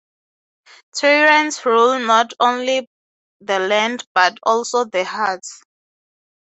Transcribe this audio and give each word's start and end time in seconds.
Tyrants 0.95 1.63
rule 1.63 1.99
not 1.99 2.33
only 2.39 2.87
the 3.41 3.59
land, 3.59 4.03
but 4.15 4.35
also 4.41 4.83
the 4.85 5.03
hearts. 5.05 5.61